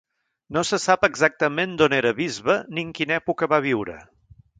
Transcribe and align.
No 0.55 0.61
se 0.69 0.77
sap 0.85 1.03
exactament 1.07 1.75
d'on 1.81 1.95
era 1.97 2.13
bisbe 2.21 2.55
ni 2.79 2.87
en 2.87 2.95
quina 3.01 3.15
època 3.19 3.51
va 3.53 3.61
viure. 3.67 3.99